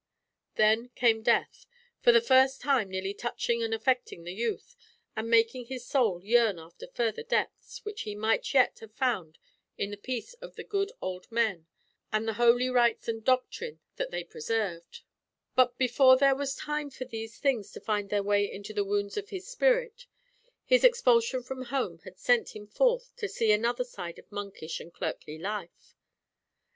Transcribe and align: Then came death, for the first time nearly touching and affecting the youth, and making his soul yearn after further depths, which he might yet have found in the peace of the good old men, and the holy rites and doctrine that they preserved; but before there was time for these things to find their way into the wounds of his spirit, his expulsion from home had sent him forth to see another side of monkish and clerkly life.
Then 0.55 0.89
came 0.95 1.21
death, 1.21 1.67
for 2.01 2.11
the 2.11 2.21
first 2.21 2.59
time 2.59 2.89
nearly 2.89 3.13
touching 3.13 3.61
and 3.61 3.71
affecting 3.71 4.23
the 4.23 4.33
youth, 4.33 4.75
and 5.15 5.29
making 5.29 5.65
his 5.67 5.85
soul 5.85 6.23
yearn 6.25 6.57
after 6.57 6.87
further 6.87 7.21
depths, 7.21 7.85
which 7.85 8.01
he 8.01 8.15
might 8.15 8.51
yet 8.51 8.79
have 8.79 8.95
found 8.95 9.37
in 9.77 9.91
the 9.91 9.97
peace 9.97 10.33
of 10.41 10.55
the 10.55 10.63
good 10.63 10.91
old 11.03 11.31
men, 11.31 11.67
and 12.11 12.27
the 12.27 12.33
holy 12.33 12.67
rites 12.67 13.07
and 13.07 13.23
doctrine 13.23 13.79
that 13.97 14.09
they 14.09 14.23
preserved; 14.23 15.01
but 15.55 15.77
before 15.77 16.17
there 16.17 16.35
was 16.35 16.55
time 16.55 16.89
for 16.89 17.05
these 17.05 17.37
things 17.37 17.71
to 17.71 17.79
find 17.79 18.09
their 18.09 18.23
way 18.23 18.51
into 18.51 18.73
the 18.73 18.83
wounds 18.83 19.17
of 19.17 19.29
his 19.29 19.47
spirit, 19.47 20.07
his 20.65 20.83
expulsion 20.83 21.43
from 21.43 21.65
home 21.65 21.99
had 21.99 22.17
sent 22.17 22.55
him 22.55 22.65
forth 22.65 23.15
to 23.17 23.29
see 23.29 23.51
another 23.51 23.83
side 23.83 24.17
of 24.17 24.31
monkish 24.31 24.79
and 24.79 24.91
clerkly 24.95 25.37
life. 25.37 25.93